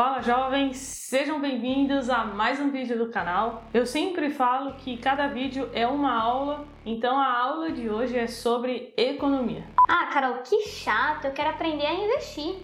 Fala 0.00 0.20
jovens, 0.20 0.76
sejam 0.76 1.40
bem-vindos 1.40 2.08
a 2.08 2.24
mais 2.24 2.60
um 2.60 2.70
vídeo 2.70 2.96
do 2.96 3.10
canal. 3.10 3.64
Eu 3.74 3.84
sempre 3.84 4.30
falo 4.30 4.74
que 4.74 4.96
cada 4.96 5.26
vídeo 5.26 5.68
é 5.72 5.88
uma 5.88 6.16
aula, 6.16 6.64
então 6.86 7.18
a 7.18 7.36
aula 7.36 7.72
de 7.72 7.90
hoje 7.90 8.16
é 8.16 8.28
sobre 8.28 8.94
economia. 8.96 9.64
Ah, 9.90 10.06
Carol, 10.06 10.34
que 10.44 10.68
chato, 10.68 11.24
eu 11.24 11.32
quero 11.32 11.50
aprender 11.50 11.84
a 11.84 11.92
investir. 11.92 12.58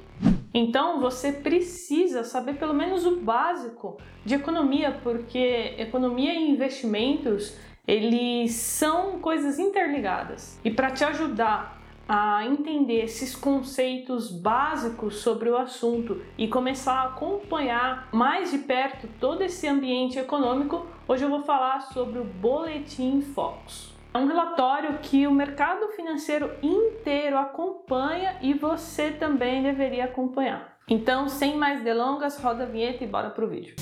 Então 0.54 1.00
você 1.00 1.32
precisa 1.32 2.22
saber 2.22 2.54
pelo 2.54 2.72
menos 2.72 3.04
o 3.04 3.16
básico 3.16 3.96
de 4.24 4.36
economia, 4.36 5.00
porque 5.02 5.74
economia 5.76 6.34
e 6.34 6.48
investimentos 6.52 7.58
eles 7.84 8.52
são 8.52 9.18
coisas 9.18 9.58
interligadas. 9.58 10.60
E 10.64 10.70
para 10.70 10.92
te 10.92 11.02
ajudar 11.02 11.82
a 12.08 12.46
entender 12.46 13.04
esses 13.04 13.34
conceitos 13.34 14.30
básicos 14.30 15.16
sobre 15.16 15.48
o 15.48 15.56
assunto 15.56 16.20
e 16.36 16.46
começar 16.48 16.94
a 16.94 17.04
acompanhar 17.08 18.08
mais 18.12 18.50
de 18.50 18.58
perto 18.58 19.08
todo 19.18 19.42
esse 19.42 19.66
ambiente 19.66 20.18
econômico, 20.18 20.86
hoje 21.08 21.24
eu 21.24 21.30
vou 21.30 21.42
falar 21.42 21.80
sobre 21.80 22.18
o 22.18 22.24
Boletim 22.24 23.20
Focus. 23.20 23.94
É 24.12 24.18
um 24.18 24.26
relatório 24.26 24.98
que 25.02 25.26
o 25.26 25.32
mercado 25.32 25.88
financeiro 25.88 26.50
inteiro 26.62 27.36
acompanha 27.36 28.36
e 28.40 28.54
você 28.54 29.10
também 29.10 29.62
deveria 29.62 30.04
acompanhar. 30.04 30.76
Então, 30.86 31.28
sem 31.28 31.56
mais 31.56 31.82
delongas, 31.82 32.38
roda 32.38 32.64
a 32.64 32.66
vinheta 32.66 33.02
e 33.02 33.06
bora 33.06 33.30
pro 33.30 33.48
vídeo. 33.48 33.74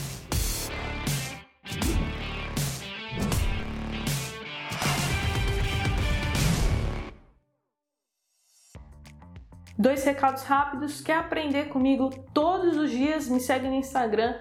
Dois 9.82 10.04
recados 10.04 10.44
rápidos. 10.44 11.00
Quer 11.00 11.16
aprender 11.16 11.64
comigo 11.64 12.08
todos 12.32 12.76
os 12.76 12.88
dias? 12.88 13.28
Me 13.28 13.40
segue 13.40 13.66
no 13.66 13.74
Instagram, 13.74 14.36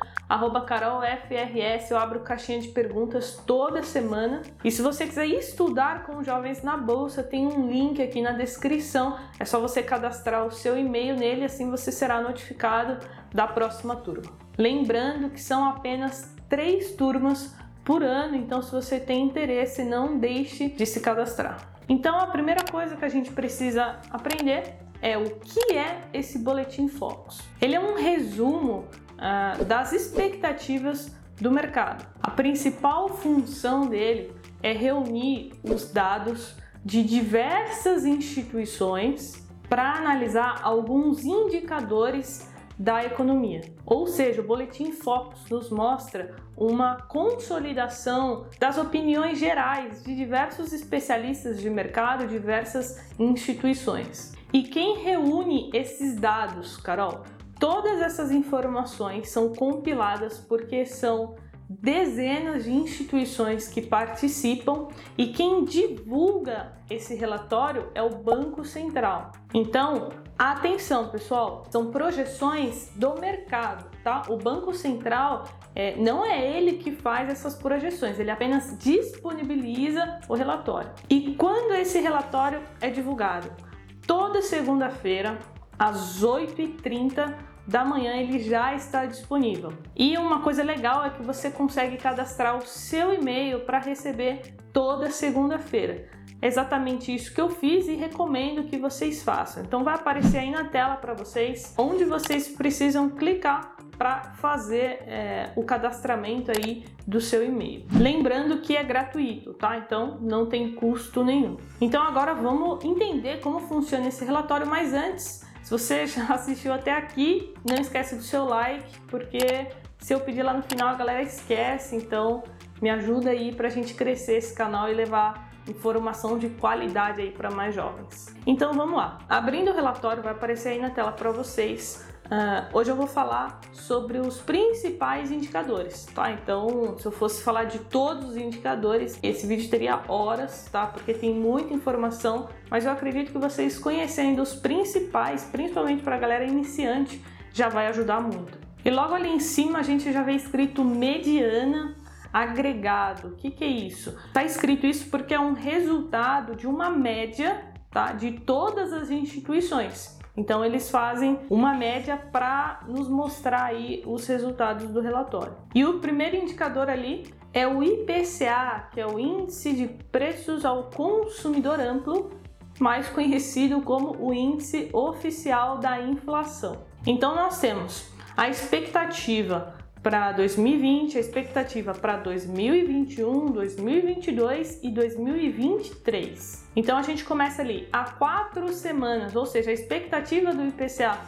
carolfrs. 0.67 1.89
Eu 1.89 1.97
abro 1.97 2.19
caixinha 2.19 2.59
de 2.59 2.67
perguntas 2.67 3.41
toda 3.43 3.81
semana. 3.81 4.43
E 4.63 4.69
se 4.69 4.83
você 4.83 5.07
quiser 5.07 5.25
estudar 5.25 6.03
com 6.03 6.21
jovens 6.21 6.61
na 6.61 6.77
bolsa, 6.77 7.23
tem 7.23 7.47
um 7.47 7.67
link 7.67 7.99
aqui 8.03 8.21
na 8.21 8.33
descrição. 8.33 9.17
É 9.39 9.43
só 9.43 9.59
você 9.59 9.81
cadastrar 9.81 10.45
o 10.45 10.51
seu 10.51 10.77
e-mail 10.77 11.15
nele, 11.15 11.45
assim 11.45 11.71
você 11.71 11.91
será 11.91 12.21
notificado 12.21 12.99
da 13.33 13.47
próxima 13.47 13.95
turma. 13.95 14.31
Lembrando 14.55 15.31
que 15.31 15.41
são 15.41 15.65
apenas 15.65 16.35
três 16.47 16.93
turmas 16.93 17.55
por 17.83 18.03
ano, 18.03 18.35
então 18.35 18.61
se 18.61 18.71
você 18.71 18.99
tem 18.99 19.23
interesse, 19.23 19.83
não 19.83 20.19
deixe 20.19 20.67
de 20.69 20.85
se 20.85 20.99
cadastrar. 20.99 21.67
Então 21.89 22.19
a 22.19 22.27
primeira 22.27 22.63
coisa 22.71 22.95
que 22.95 23.03
a 23.03 23.09
gente 23.09 23.31
precisa 23.31 23.97
aprender 24.11 24.80
é 25.01 25.17
o 25.17 25.29
que 25.31 25.73
é 25.73 26.01
esse 26.13 26.39
boletim 26.39 26.87
Focus. 26.87 27.41
Ele 27.59 27.75
é 27.75 27.79
um 27.79 27.95
resumo 27.95 28.85
uh, 29.13 29.65
das 29.65 29.91
expectativas 29.93 31.15
do 31.39 31.51
mercado. 31.51 32.05
A 32.21 32.31
principal 32.31 33.09
função 33.09 33.87
dele 33.87 34.31
é 34.61 34.71
reunir 34.71 35.53
os 35.63 35.91
dados 35.91 36.55
de 36.85 37.03
diversas 37.03 38.05
instituições 38.05 39.47
para 39.67 39.93
analisar 39.93 40.59
alguns 40.61 41.23
indicadores 41.23 42.51
da 42.77 43.05
economia. 43.05 43.61
Ou 43.85 44.07
seja, 44.07 44.41
o 44.41 44.43
Boletim 44.43 44.91
Focus 44.91 45.47
nos 45.49 45.69
mostra 45.69 46.35
uma 46.57 46.95
consolidação 47.03 48.47
das 48.59 48.77
opiniões 48.77 49.37
gerais 49.37 50.03
de 50.03 50.15
diversos 50.15 50.73
especialistas 50.73 51.59
de 51.59 51.69
mercado, 51.69 52.27
diversas 52.27 53.11
instituições. 53.19 54.33
E 54.53 54.63
quem 54.63 54.97
reúne 54.97 55.69
esses 55.73 56.15
dados, 56.15 56.75
Carol? 56.77 57.23
Todas 57.57 58.01
essas 58.01 58.31
informações 58.31 59.29
são 59.29 59.53
compiladas 59.53 60.39
porque 60.39 60.85
são 60.85 61.35
dezenas 61.69 62.65
de 62.65 62.71
instituições 62.71 63.69
que 63.69 63.81
participam 63.81 64.89
e 65.17 65.27
quem 65.27 65.63
divulga 65.63 66.73
esse 66.89 67.15
relatório 67.15 67.89
é 67.95 68.01
o 68.01 68.09
Banco 68.09 68.65
Central. 68.65 69.31
Então, 69.53 70.09
atenção 70.37 71.07
pessoal, 71.07 71.63
são 71.69 71.89
projeções 71.89 72.91
do 72.95 73.15
mercado, 73.15 73.89
tá? 74.03 74.23
O 74.27 74.35
Banco 74.35 74.73
Central 74.73 75.45
é, 75.73 75.95
não 75.95 76.25
é 76.25 76.57
ele 76.57 76.73
que 76.73 76.91
faz 76.91 77.29
essas 77.29 77.55
projeções, 77.55 78.19
ele 78.19 78.31
apenas 78.31 78.77
disponibiliza 78.77 80.19
o 80.27 80.33
relatório. 80.33 80.91
E 81.09 81.35
quando 81.35 81.73
esse 81.73 82.01
relatório 82.01 82.61
é 82.81 82.89
divulgado? 82.89 83.70
Toda 84.11 84.41
segunda-feira, 84.41 85.39
às 85.79 86.21
8h30 86.21 87.33
da 87.67 87.85
manhã, 87.85 88.15
ele 88.15 88.39
já 88.39 88.73
está 88.75 89.05
disponível. 89.05 89.73
E 89.95 90.17
uma 90.17 90.41
coisa 90.41 90.63
legal 90.63 91.05
é 91.05 91.09
que 91.09 91.21
você 91.21 91.49
consegue 91.49 91.97
cadastrar 91.97 92.57
o 92.57 92.65
seu 92.65 93.13
e-mail 93.13 93.61
para 93.61 93.79
receber 93.79 94.55
toda 94.73 95.09
segunda-feira. 95.09 96.09
exatamente 96.41 97.13
isso 97.13 97.31
que 97.33 97.39
eu 97.39 97.51
fiz 97.51 97.87
e 97.87 97.93
recomendo 97.93 98.63
que 98.63 98.75
vocês 98.75 99.21
façam. 99.21 99.61
Então 99.63 99.83
vai 99.83 99.93
aparecer 99.93 100.39
aí 100.39 100.49
na 100.49 100.65
tela 100.65 100.95
para 100.95 101.13
vocês 101.13 101.75
onde 101.77 102.03
vocês 102.03 102.47
precisam 102.47 103.09
clicar 103.09 103.75
para 103.95 104.33
fazer 104.33 105.03
é, 105.05 105.51
o 105.55 105.63
cadastramento 105.63 106.51
aí 106.51 106.83
do 107.05 107.21
seu 107.21 107.45
e-mail. 107.45 107.85
Lembrando 107.93 108.59
que 108.61 108.75
é 108.75 108.83
gratuito, 108.83 109.53
tá? 109.53 109.77
Então 109.77 110.17
não 110.19 110.47
tem 110.47 110.73
custo 110.73 111.23
nenhum. 111.23 111.57
Então 111.79 112.01
agora 112.01 112.33
vamos 112.33 112.83
entender 112.83 113.39
como 113.41 113.59
funciona 113.59 114.07
esse 114.07 114.25
relatório, 114.25 114.65
mas 114.65 114.95
antes, 114.95 115.45
se 115.63 115.71
você 115.71 116.05
já 116.07 116.25
assistiu 116.33 116.73
até 116.73 116.91
aqui, 116.91 117.53
não 117.67 117.75
esquece 117.75 118.15
do 118.15 118.23
seu 118.23 118.45
like, 118.45 118.99
porque 119.07 119.67
se 119.99 120.13
eu 120.13 120.19
pedir 120.19 120.43
lá 120.43 120.53
no 120.53 120.63
final 120.63 120.89
a 120.89 120.95
galera 120.95 121.21
esquece, 121.21 121.95
então 121.95 122.43
me 122.81 122.89
ajuda 122.89 123.29
aí 123.29 123.53
para 123.53 123.67
a 123.67 123.71
gente 123.71 123.93
crescer 123.93 124.37
esse 124.37 124.53
canal 124.53 124.89
e 124.89 124.93
levar 124.93 125.51
informação 125.67 126.39
de 126.39 126.49
qualidade 126.49 127.21
aí 127.21 127.31
para 127.31 127.51
mais 127.51 127.75
jovens. 127.75 128.35
Então 128.45 128.73
vamos 128.73 128.97
lá. 128.97 129.19
Abrindo 129.29 129.69
o 129.71 129.73
relatório, 129.73 130.23
vai 130.23 130.33
aparecer 130.33 130.69
aí 130.69 130.79
na 130.79 130.89
tela 130.89 131.11
para 131.11 131.31
vocês 131.31 132.10
Uh, 132.31 132.77
hoje 132.77 132.89
eu 132.89 132.95
vou 132.95 133.07
falar 133.07 133.59
sobre 133.73 134.17
os 134.17 134.37
principais 134.37 135.33
indicadores, 135.33 136.05
tá? 136.15 136.31
Então, 136.31 136.97
se 136.97 137.05
eu 137.05 137.11
fosse 137.11 137.43
falar 137.43 137.65
de 137.65 137.79
todos 137.79 138.29
os 138.29 138.37
indicadores, 138.37 139.19
esse 139.21 139.45
vídeo 139.45 139.69
teria 139.69 140.01
horas, 140.07 140.69
tá? 140.71 140.85
Porque 140.85 141.13
tem 141.13 141.35
muita 141.35 141.73
informação, 141.73 142.47
mas 142.69 142.85
eu 142.85 142.91
acredito 142.93 143.33
que 143.33 143.37
vocês 143.37 143.77
conhecendo 143.77 144.41
os 144.41 144.55
principais, 144.55 145.43
principalmente 145.43 146.03
para 146.03 146.15
a 146.15 146.19
galera 146.19 146.45
iniciante, 146.45 147.21
já 147.51 147.67
vai 147.67 147.87
ajudar 147.87 148.21
muito. 148.21 148.57
E 148.85 148.89
logo 148.89 149.13
ali 149.13 149.27
em 149.27 149.39
cima 149.41 149.79
a 149.79 149.83
gente 149.83 150.09
já 150.09 150.23
vê 150.23 150.31
escrito 150.31 150.85
mediana 150.85 151.97
agregado. 152.31 153.27
O 153.27 153.35
que, 153.35 153.51
que 153.51 153.65
é 153.65 153.67
isso? 153.67 154.17
Tá 154.31 154.41
escrito 154.41 154.85
isso 154.87 155.09
porque 155.09 155.33
é 155.33 155.39
um 155.39 155.51
resultado 155.51 156.55
de 156.55 156.65
uma 156.65 156.89
média, 156.89 157.61
tá? 157.91 158.13
De 158.13 158.31
todas 158.31 158.93
as 158.93 159.09
instituições. 159.09 160.20
Então 160.35 160.63
eles 160.63 160.89
fazem 160.89 161.39
uma 161.49 161.73
média 161.73 162.17
para 162.17 162.81
nos 162.87 163.07
mostrar 163.07 163.65
aí 163.65 164.01
os 164.05 164.25
resultados 164.27 164.87
do 164.87 165.01
relatório. 165.01 165.53
E 165.75 165.83
o 165.83 165.99
primeiro 165.99 166.35
indicador 166.35 166.89
ali 166.89 167.33
é 167.53 167.67
o 167.67 167.83
IPCA, 167.83 168.87
que 168.91 169.01
é 169.01 169.05
o 169.05 169.19
Índice 169.19 169.73
de 169.73 169.87
Preços 169.87 170.63
ao 170.63 170.83
Consumidor 170.83 171.79
Amplo, 171.79 172.31
mais 172.79 173.09
conhecido 173.09 173.81
como 173.81 174.15
o 174.19 174.33
Índice 174.33 174.89
Oficial 174.93 175.77
da 175.77 176.01
Inflação. 176.01 176.83
Então 177.05 177.35
nós 177.35 177.59
temos 177.59 178.09
a 178.37 178.47
expectativa 178.47 179.80
para 180.01 180.31
2020, 180.31 181.17
a 181.17 181.19
expectativa 181.19 181.93
para 181.93 182.17
2021, 182.17 183.51
2022 183.51 184.79
e 184.81 184.89
2023. 184.89 186.69
Então 186.75 186.97
a 186.97 187.03
gente 187.03 187.23
começa 187.23 187.61
ali 187.61 187.87
há 187.93 188.05
quatro 188.05 188.73
semanas, 188.73 189.35
ou 189.35 189.45
seja, 189.45 189.69
a 189.69 189.73
expectativa 189.73 190.53
do 190.53 190.65
IPCA 190.65 191.19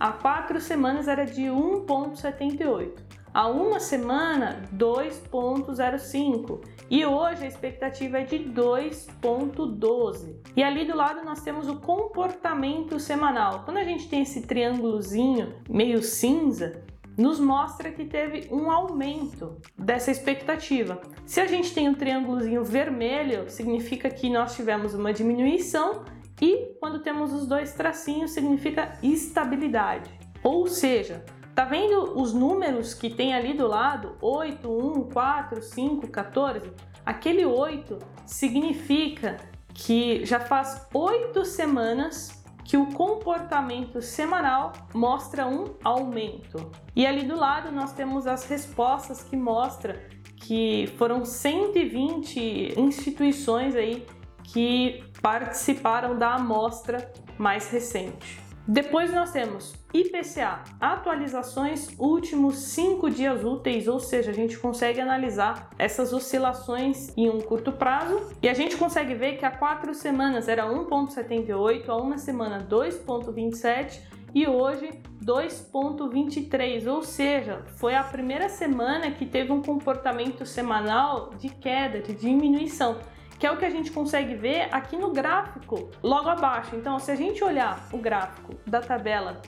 há 0.00 0.12
quatro 0.12 0.60
semanas 0.60 1.08
era 1.08 1.26
de 1.26 1.42
1,78. 1.42 3.12
Há 3.34 3.48
uma 3.48 3.80
semana, 3.80 4.62
2,05. 4.74 6.60
E 6.90 7.06
hoje 7.06 7.44
a 7.44 7.48
expectativa 7.48 8.18
é 8.18 8.24
de 8.24 8.40
2,12. 8.40 10.36
E 10.54 10.62
ali 10.62 10.84
do 10.84 10.94
lado 10.94 11.24
nós 11.24 11.40
temos 11.40 11.66
o 11.66 11.76
comportamento 11.76 13.00
semanal. 13.00 13.62
Quando 13.64 13.78
a 13.78 13.84
gente 13.84 14.06
tem 14.06 14.20
esse 14.20 14.42
triângulozinho 14.42 15.54
meio 15.66 16.02
cinza, 16.02 16.82
nos 17.16 17.38
mostra 17.38 17.90
que 17.90 18.04
teve 18.04 18.48
um 18.50 18.70
aumento 18.70 19.58
dessa 19.78 20.10
expectativa. 20.10 21.00
Se 21.26 21.40
a 21.40 21.46
gente 21.46 21.74
tem 21.74 21.88
um 21.88 21.94
triângulozinho 21.94 22.64
vermelho, 22.64 23.50
significa 23.50 24.08
que 24.10 24.30
nós 24.30 24.54
tivemos 24.54 24.94
uma 24.94 25.12
diminuição 25.12 26.04
e 26.40 26.74
quando 26.80 27.00
temos 27.00 27.32
os 27.32 27.46
dois 27.46 27.72
tracinhos 27.72 28.32
significa 28.32 28.98
estabilidade. 29.02 30.10
Ou 30.42 30.66
seja, 30.66 31.24
tá 31.54 31.64
vendo 31.64 32.18
os 32.20 32.32
números 32.32 32.94
que 32.94 33.10
tem 33.10 33.34
ali 33.34 33.54
do 33.54 33.66
lado? 33.66 34.16
8, 34.20 34.68
1, 34.68 35.10
4, 35.10 35.62
5, 35.62 36.08
14? 36.08 36.72
Aquele 37.04 37.44
8 37.44 37.98
significa 38.26 39.36
que 39.74 40.24
já 40.24 40.40
faz 40.40 40.86
8 40.92 41.44
semanas 41.44 42.41
que 42.64 42.76
o 42.76 42.86
comportamento 42.86 44.00
semanal 44.00 44.72
mostra 44.94 45.46
um 45.46 45.74
aumento. 45.82 46.70
E 46.94 47.06
ali 47.06 47.24
do 47.24 47.36
lado 47.36 47.72
nós 47.72 47.92
temos 47.92 48.26
as 48.26 48.44
respostas 48.44 49.22
que 49.22 49.36
mostra 49.36 50.08
que 50.36 50.92
foram 50.98 51.24
120 51.24 52.78
instituições 52.78 53.74
aí 53.76 54.06
que 54.44 55.04
participaram 55.20 56.18
da 56.18 56.34
amostra 56.34 57.12
mais 57.38 57.70
recente. 57.70 58.40
Depois 58.66 59.12
nós 59.12 59.32
temos 59.32 59.74
IPCA, 59.92 60.62
atualizações 60.80 61.88
últimos 61.98 62.58
cinco 62.58 63.10
dias 63.10 63.44
úteis, 63.44 63.88
ou 63.88 63.98
seja, 63.98 64.30
a 64.30 64.34
gente 64.34 64.56
consegue 64.56 65.00
analisar 65.00 65.68
essas 65.76 66.12
oscilações 66.12 67.12
em 67.16 67.28
um 67.28 67.40
curto 67.40 67.72
prazo. 67.72 68.20
E 68.40 68.48
a 68.48 68.54
gente 68.54 68.76
consegue 68.76 69.14
ver 69.14 69.36
que 69.36 69.44
há 69.44 69.50
quatro 69.50 69.92
semanas 69.92 70.48
era 70.48 70.64
1,78, 70.64 71.88
há 71.88 71.96
uma 71.96 72.18
semana 72.18 72.64
2,27 72.70 74.00
e 74.34 74.46
hoje 74.46 74.90
2,23, 75.22 76.86
ou 76.86 77.02
seja, 77.02 77.62
foi 77.76 77.94
a 77.94 78.02
primeira 78.02 78.48
semana 78.48 79.10
que 79.10 79.26
teve 79.26 79.52
um 79.52 79.60
comportamento 79.60 80.46
semanal 80.46 81.30
de 81.38 81.48
queda, 81.48 82.00
de 82.00 82.14
diminuição 82.14 82.98
que 83.42 83.46
é 83.48 83.50
o 83.50 83.56
que 83.56 83.64
a 83.64 83.70
gente 83.70 83.90
consegue 83.90 84.36
ver 84.36 84.68
aqui 84.70 84.96
no 84.96 85.10
gráfico, 85.10 85.90
logo 86.00 86.28
abaixo. 86.28 86.76
Então, 86.76 86.96
se 87.00 87.10
a 87.10 87.16
gente 87.16 87.42
olhar 87.42 87.88
o 87.92 87.98
gráfico 87.98 88.54
da 88.64 88.80
tabela 88.80 89.42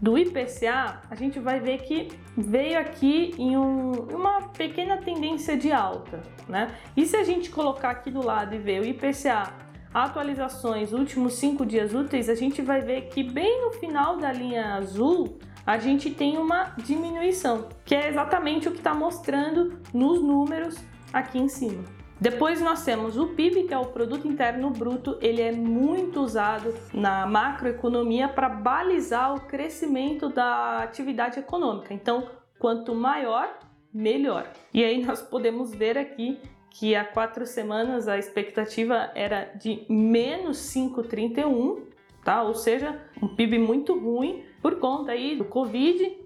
do 0.00 0.16
IPCA, 0.16 1.00
a 1.10 1.14
gente 1.16 1.40
vai 1.40 1.58
ver 1.58 1.78
que 1.78 2.12
veio 2.36 2.78
aqui 2.78 3.34
em 3.36 3.56
um, 3.56 3.90
uma 3.90 4.42
pequena 4.50 4.98
tendência 4.98 5.56
de 5.56 5.72
alta, 5.72 6.22
né? 6.48 6.76
E 6.96 7.04
se 7.04 7.16
a 7.16 7.24
gente 7.24 7.50
colocar 7.50 7.90
aqui 7.90 8.08
do 8.08 8.24
lado 8.24 8.54
e 8.54 8.58
ver 8.58 8.80
o 8.80 8.84
IPCA 8.84 9.52
atualizações 9.92 10.92
últimos 10.92 11.34
cinco 11.34 11.66
dias 11.66 11.92
úteis, 11.92 12.28
a 12.28 12.36
gente 12.36 12.62
vai 12.62 12.82
ver 12.82 13.08
que 13.08 13.24
bem 13.24 13.62
no 13.62 13.72
final 13.72 14.16
da 14.16 14.32
linha 14.32 14.76
azul 14.76 15.40
a 15.66 15.76
gente 15.76 16.08
tem 16.08 16.38
uma 16.38 16.72
diminuição, 16.76 17.68
que 17.84 17.96
é 17.96 18.08
exatamente 18.08 18.68
o 18.68 18.70
que 18.70 18.78
está 18.78 18.94
mostrando 18.94 19.80
nos 19.92 20.22
números 20.22 20.76
aqui 21.12 21.40
em 21.40 21.48
cima. 21.48 21.82
Depois 22.22 22.60
nós 22.60 22.84
temos 22.84 23.18
o 23.18 23.34
PIB, 23.34 23.64
que 23.64 23.74
é 23.74 23.78
o 23.78 23.86
produto 23.86 24.28
interno 24.28 24.70
bruto, 24.70 25.18
ele 25.20 25.42
é 25.42 25.50
muito 25.50 26.20
usado 26.20 26.72
na 26.94 27.26
macroeconomia 27.26 28.28
para 28.28 28.48
balizar 28.48 29.34
o 29.34 29.40
crescimento 29.40 30.28
da 30.28 30.84
atividade 30.84 31.40
econômica. 31.40 31.92
Então, 31.92 32.30
quanto 32.60 32.94
maior, 32.94 33.58
melhor. 33.92 34.48
E 34.72 34.84
aí 34.84 35.04
nós 35.04 35.20
podemos 35.20 35.74
ver 35.74 35.98
aqui 35.98 36.38
que 36.70 36.94
há 36.94 37.04
quatro 37.04 37.44
semanas 37.44 38.06
a 38.06 38.16
expectativa 38.16 39.10
era 39.16 39.46
de 39.56 39.84
menos 39.90 40.58
5,31, 40.58 41.88
tá? 42.24 42.44
Ou 42.44 42.54
seja, 42.54 43.02
um 43.20 43.34
PIB 43.34 43.58
muito 43.58 43.98
ruim 43.98 44.44
por 44.62 44.78
conta 44.78 45.10
aí 45.10 45.34
do 45.34 45.44
Covid. 45.44 46.18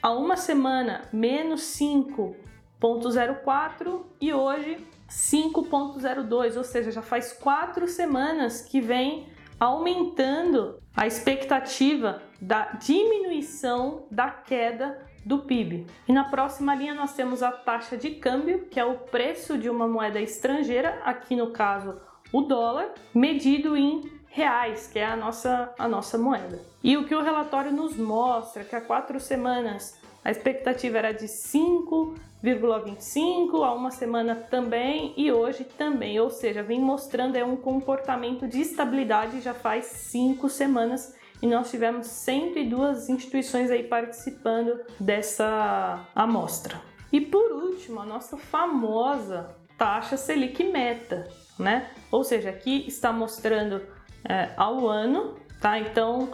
Há 0.00 0.12
uma 0.12 0.36
semana, 0.36 1.08
menos 1.12 1.62
5,04 1.76 4.04
e 4.20 4.32
hoje 4.32 4.78
5,02, 5.10 6.56
ou 6.56 6.64
seja, 6.64 6.90
já 6.90 7.02
faz 7.02 7.32
quatro 7.32 7.86
semanas 7.88 8.62
que 8.62 8.80
vem 8.80 9.28
aumentando 9.58 10.80
a 10.96 11.06
expectativa 11.06 12.22
da 12.40 12.72
diminuição 12.72 14.06
da 14.10 14.30
queda 14.30 15.06
do 15.24 15.40
PIB. 15.40 15.86
E 16.08 16.12
na 16.12 16.24
próxima 16.24 16.74
linha 16.74 16.94
nós 16.94 17.12
temos 17.12 17.42
a 17.42 17.52
taxa 17.52 17.96
de 17.96 18.10
câmbio, 18.10 18.66
que 18.70 18.80
é 18.80 18.84
o 18.84 18.98
preço 18.98 19.58
de 19.58 19.68
uma 19.68 19.86
moeda 19.86 20.20
estrangeira, 20.20 21.00
aqui 21.04 21.36
no 21.36 21.50
caso 21.50 22.00
o 22.32 22.42
dólar, 22.42 22.94
medido 23.12 23.76
em 23.76 24.20
reais, 24.28 24.86
que 24.86 24.98
é 24.98 25.04
a 25.04 25.16
nossa, 25.16 25.74
a 25.78 25.88
nossa 25.88 26.16
moeda. 26.16 26.60
E 26.82 26.96
o 26.96 27.04
que 27.04 27.14
o 27.14 27.22
relatório 27.22 27.72
nos 27.72 27.96
mostra, 27.96 28.64
que 28.64 28.74
há 28.74 28.80
quatro 28.80 29.18
semanas 29.18 29.99
a 30.24 30.30
expectativa 30.30 30.96
era 30.98 31.12
de 31.12 31.26
5,25 31.26 33.64
há 33.64 33.72
uma 33.72 33.90
semana 33.90 34.36
também 34.36 35.12
e 35.16 35.32
hoje 35.32 35.64
também, 35.64 36.20
ou 36.20 36.30
seja, 36.30 36.62
vem 36.62 36.80
mostrando 36.80 37.34
é 37.36 37.44
um 37.44 37.56
comportamento 37.56 38.46
de 38.46 38.60
estabilidade 38.60 39.40
já 39.40 39.54
faz 39.54 39.86
cinco 39.86 40.48
semanas 40.48 41.16
e 41.42 41.46
nós 41.46 41.70
tivemos 41.70 42.06
102 42.06 43.08
instituições 43.08 43.70
aí 43.70 43.82
participando 43.82 44.78
dessa 44.98 46.06
amostra. 46.14 46.78
E 47.10 47.18
por 47.20 47.50
último, 47.52 48.00
a 48.00 48.06
nossa 48.06 48.36
famosa 48.36 49.56
taxa 49.78 50.18
Selic 50.18 50.62
Meta, 50.64 51.26
né? 51.58 51.88
Ou 52.12 52.22
seja, 52.22 52.50
aqui 52.50 52.84
está 52.86 53.10
mostrando 53.10 53.80
é, 54.28 54.50
ao 54.56 54.86
ano, 54.86 55.36
tá? 55.60 55.78
Então 55.78 56.28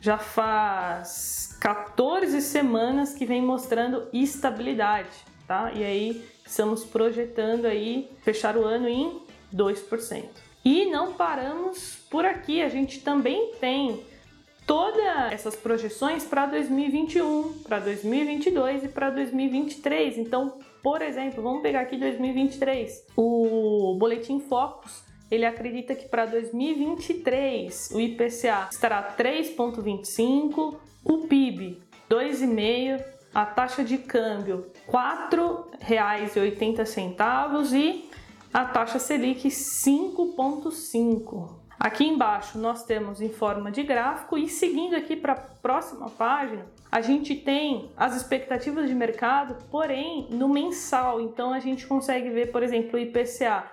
já 0.00 0.18
faz 0.18 1.56
14 1.60 2.40
semanas 2.40 3.14
que 3.14 3.26
vem 3.26 3.42
mostrando 3.42 4.08
estabilidade, 4.12 5.16
tá? 5.46 5.72
E 5.72 5.82
aí 5.84 6.24
estamos 6.46 6.84
projetando 6.84 7.66
aí 7.66 8.10
fechar 8.22 8.56
o 8.56 8.64
ano 8.64 8.88
em 8.88 9.20
2%. 9.54 10.24
E 10.64 10.86
não 10.86 11.14
paramos 11.14 11.96
por 12.10 12.24
aqui, 12.24 12.62
a 12.62 12.68
gente 12.68 13.00
também 13.00 13.52
tem 13.60 14.04
todas 14.66 15.32
essas 15.32 15.56
projeções 15.56 16.24
para 16.24 16.44
2021, 16.46 17.54
para 17.62 17.78
2022 17.78 18.84
e 18.84 18.88
para 18.88 19.08
2023. 19.10 20.18
Então, 20.18 20.58
por 20.82 21.00
exemplo, 21.00 21.42
vamos 21.42 21.62
pegar 21.62 21.80
aqui 21.80 21.96
2023. 21.96 23.06
O 23.16 23.96
boletim 23.98 24.38
Focus 24.40 25.07
ele 25.30 25.44
acredita 25.44 25.94
que 25.94 26.08
para 26.08 26.24
2023 26.26 27.90
o 27.92 28.00
IPCA 28.00 28.68
estará 28.70 29.14
3,25, 29.16 30.76
o 31.04 31.18
PIB 31.26 31.82
2,5, 32.10 33.04
a 33.34 33.44
taxa 33.44 33.84
de 33.84 33.98
câmbio 33.98 34.72
R$ 34.86 34.92
4,80 35.30 37.72
e 37.72 38.08
a 38.52 38.64
taxa 38.64 38.98
Selic 38.98 39.46
5,5. 39.48 41.58
Aqui 41.78 42.04
embaixo 42.04 42.58
nós 42.58 42.82
temos 42.82 43.20
em 43.20 43.28
forma 43.28 43.70
de 43.70 43.84
gráfico 43.84 44.36
e 44.36 44.48
seguindo 44.48 44.96
aqui 44.96 45.14
para 45.14 45.34
a 45.34 45.36
próxima 45.36 46.10
página, 46.10 46.66
a 46.90 47.00
gente 47.00 47.36
tem 47.36 47.88
as 47.96 48.16
expectativas 48.16 48.88
de 48.88 48.94
mercado, 48.94 49.54
porém 49.70 50.26
no 50.30 50.48
mensal. 50.48 51.20
Então 51.20 51.52
a 51.52 51.60
gente 51.60 51.86
consegue 51.86 52.30
ver, 52.30 52.50
por 52.50 52.64
exemplo, 52.64 52.96
o 52.96 52.98
IPCA 52.98 53.64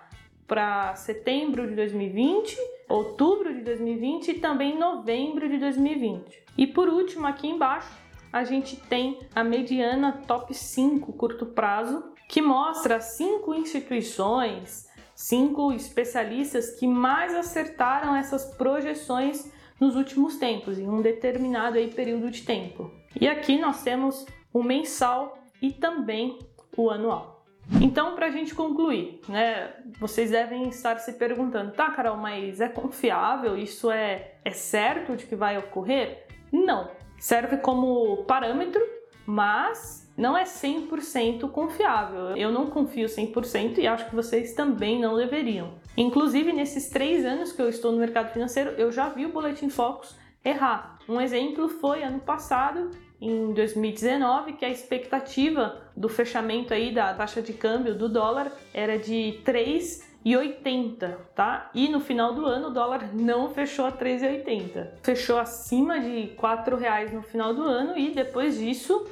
para 0.47 0.95
setembro 0.95 1.67
de 1.67 1.75
2020, 1.75 2.57
outubro 2.87 3.53
de 3.53 3.61
2020 3.61 4.29
e 4.29 4.39
também 4.39 4.77
novembro 4.77 5.49
de 5.49 5.57
2020. 5.57 6.43
E 6.57 6.67
por 6.67 6.87
último, 6.87 7.25
aqui 7.27 7.47
embaixo, 7.47 7.91
a 8.31 8.43
gente 8.43 8.75
tem 8.75 9.19
a 9.33 9.43
mediana 9.43 10.21
top 10.27 10.53
5 10.53 11.13
curto 11.13 11.45
prazo, 11.45 12.03
que 12.27 12.41
mostra 12.41 12.99
cinco 12.99 13.53
instituições, 13.53 14.87
cinco 15.15 15.71
especialistas 15.71 16.71
que 16.71 16.87
mais 16.87 17.33
acertaram 17.33 18.15
essas 18.15 18.45
projeções 18.55 19.51
nos 19.79 19.95
últimos 19.95 20.37
tempos, 20.37 20.79
em 20.79 20.87
um 20.87 21.01
determinado 21.01 21.77
aí 21.77 21.89
período 21.93 22.29
de 22.29 22.43
tempo. 22.43 22.91
E 23.19 23.27
aqui 23.27 23.57
nós 23.59 23.83
temos 23.83 24.25
o 24.53 24.63
mensal 24.63 25.37
e 25.61 25.71
também 25.71 26.39
o 26.77 26.89
anual. 26.89 27.34
Então, 27.81 28.15
para 28.15 28.27
a 28.27 28.29
gente 28.29 28.53
concluir, 28.53 29.19
né, 29.27 29.73
vocês 29.99 30.31
devem 30.31 30.69
estar 30.69 30.97
se 30.99 31.13
perguntando, 31.13 31.71
tá, 31.71 31.89
Carol, 31.91 32.17
mas 32.17 32.61
é 32.61 32.69
confiável? 32.69 33.57
Isso 33.57 33.89
é, 33.89 34.35
é 34.43 34.51
certo 34.51 35.15
de 35.15 35.25
que 35.25 35.35
vai 35.35 35.57
ocorrer? 35.57 36.25
Não. 36.51 36.89
Serve 37.19 37.57
como 37.57 38.23
parâmetro, 38.25 38.81
mas 39.25 40.11
não 40.17 40.37
é 40.37 40.43
100% 40.43 41.49
confiável. 41.49 42.37
Eu 42.37 42.51
não 42.51 42.67
confio 42.67 43.07
100% 43.07 43.79
e 43.79 43.87
acho 43.87 44.09
que 44.09 44.15
vocês 44.15 44.53
também 44.53 44.99
não 44.99 45.17
deveriam. 45.17 45.73
Inclusive, 45.97 46.53
nesses 46.53 46.89
três 46.89 47.25
anos 47.25 47.51
que 47.51 47.61
eu 47.61 47.69
estou 47.69 47.91
no 47.91 47.97
mercado 47.97 48.31
financeiro, 48.31 48.71
eu 48.71 48.91
já 48.91 49.09
vi 49.09 49.25
o 49.25 49.31
Boletim 49.31 49.69
Focus 49.69 50.15
errar. 50.43 50.99
Um 51.09 51.19
exemplo 51.19 51.67
foi 51.67 52.03
ano 52.03 52.19
passado 52.19 52.91
em 53.21 53.53
2019 53.53 54.53
que 54.53 54.65
a 54.65 54.69
expectativa 54.69 55.81
do 55.95 56.09
fechamento 56.09 56.73
aí 56.73 56.93
da 56.93 57.13
taxa 57.13 57.41
de 57.41 57.53
câmbio 57.53 57.95
do 57.95 58.09
dólar 58.09 58.51
era 58.73 58.97
de 58.97 59.39
3,80, 59.45 61.15
tá? 61.33 61.69
E 61.73 61.87
no 61.87 61.99
final 61.99 62.33
do 62.33 62.45
ano 62.45 62.67
o 62.67 62.71
dólar 62.71 63.09
não 63.13 63.49
fechou 63.49 63.85
a 63.85 63.91
3,80. 63.91 64.89
Fechou 65.01 65.37
acima 65.37 65.99
de 65.99 66.27
4 66.35 66.75
reais 66.75 67.13
no 67.13 67.21
final 67.21 67.53
do 67.53 67.63
ano 67.63 67.97
e 67.97 68.11
depois 68.11 68.57
disso 68.57 69.07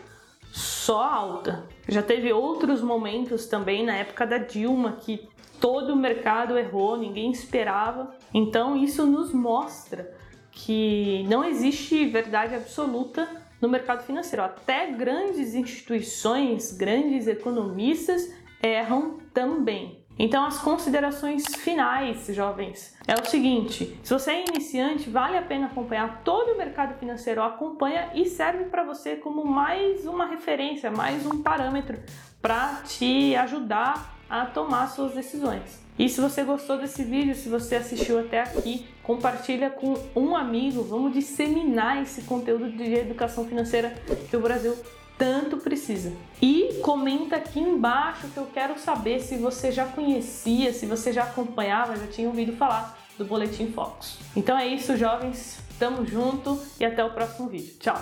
só 0.51 1.01
alta. 1.01 1.63
Já 1.88 2.03
teve 2.03 2.31
outros 2.31 2.81
momentos 2.81 3.48
também 3.48 3.86
na 3.86 3.95
época 3.95 4.27
da 4.27 4.38
Dilma 4.38 4.98
que 5.01 5.27
todo 5.60 5.93
o 5.93 5.95
mercado 5.95 6.57
errou, 6.57 6.98
ninguém 6.98 7.31
esperava. 7.31 8.13
Então 8.33 8.75
isso 8.75 9.05
nos 9.05 9.33
mostra 9.33 10.13
que 10.51 11.25
não 11.27 11.43
existe 11.43 12.05
verdade 12.05 12.53
absoluta 12.53 13.27
no 13.63 13.70
mercado 13.70 14.03
financeiro. 14.03 14.43
Até 14.43 14.88
grandes 14.91 15.55
instituições, 15.55 16.74
grandes 16.74 17.27
economistas 17.27 18.29
erram 18.62 19.20
também. 19.34 20.03
Então, 20.20 20.46
as 20.46 20.60
considerações 20.60 21.43
finais, 21.55 22.27
jovens, 22.27 22.96
é 23.08 23.15
o 23.15 23.25
seguinte: 23.25 23.98
se 24.03 24.13
você 24.13 24.32
é 24.32 24.46
iniciante, 24.46 25.10
vale 25.10 25.38
a 25.38 25.41
pena 25.41 25.67
acompanhar 25.67 26.22
todo 26.24 26.51
o 26.51 26.58
mercado 26.58 27.00
financeiro, 27.00 27.41
acompanha 27.41 28.12
e 28.13 28.25
serve 28.25 28.65
para 28.65 28.84
você 28.84 29.15
como 29.15 29.46
mais 29.46 30.05
uma 30.05 30.25
referência, 30.25 30.91
mais 30.91 31.25
um 31.25 31.41
parâmetro 31.41 31.98
para 32.41 32.82
te 32.86 33.34
ajudar 33.38 34.12
a 34.30 34.46
tomar 34.46 34.88
suas 34.88 35.13
decisões. 35.13 35.84
E 35.98 36.10
se 36.10 36.20
você 36.20 36.44
gostou 36.44 36.77
desse 36.77 37.03
vídeo, 37.03 37.36
se 37.36 37.50
você 37.50 37.75
assistiu 37.75 38.20
até 38.20 38.42
aqui, 38.42 38.88
compartilha 39.03 39.70
com 39.70 39.96
um 40.15 40.36
amigo, 40.36 40.84
vamos 40.84 41.13
disseminar 41.13 42.01
esse 42.01 42.24
conteúdo 42.24 42.72
de 42.72 42.96
educação 42.96 43.46
financeira 43.46 43.94
que 44.30 44.36
o 44.36 44.39
Brasil 44.39 44.75
tanto 45.18 45.58
precisa. 45.58 46.12
E 46.42 46.80
comenta 46.82 47.36
aqui 47.36 47.60
embaixo 47.60 48.27
que 48.27 48.38
eu 48.38 48.48
quero 48.48 48.80
saber 48.80 49.20
se 49.20 49.38
você 49.38 49.72
já 49.72 49.86
conhecia, 49.86 50.74
se 50.74 50.86
você 50.88 51.13
já 51.13 51.24
acompanhava, 51.24 51.96
já 51.96 52.08
tinha 52.08 52.27
ouvido 52.27 52.53
falar 52.53 52.98
do 53.18 53.25
Boletim 53.25 53.72
Focus. 53.72 54.18
Então 54.36 54.58
é 54.58 54.65
isso, 54.65 54.98
jovens. 54.98 55.60
Tamo 55.77 56.06
junto 56.06 56.60
e 56.80 56.86
até 56.86 57.03
o 57.03 57.12
próximo 57.12 57.48
vídeo. 57.50 57.75
Tchau! 57.80 58.01